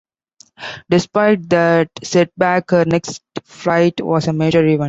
[0.89, 4.79] Despite that setback, her next fight was a major event.